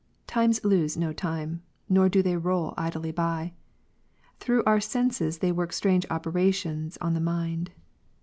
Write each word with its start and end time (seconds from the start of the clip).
Times 0.25 0.65
lose 0.65 0.97
no 0.97 1.13
time; 1.13 1.61
nor 1.87 2.09
do 2.09 2.23
they 2.23 2.35
roll 2.35 2.73
idly 2.75 3.11
by; 3.11 3.53
through 4.39 4.63
our 4.63 4.79
senses 4.79 5.37
they 5.37 5.51
work 5.51 5.71
strange 5.71 6.07
operations 6.09 6.97
on 7.01 7.13
the 7.13 7.21
mind. 7.21 7.69